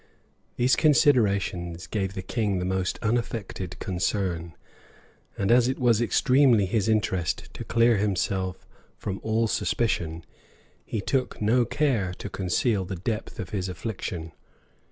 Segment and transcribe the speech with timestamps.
[0.55, 4.55] These considerations gave the king the most unaffected concern;
[5.37, 8.65] and as it was extremely his interest to clear himself
[8.97, 10.25] from all suspicion,
[10.83, 14.31] he took no care to conceal the depth of his affliction.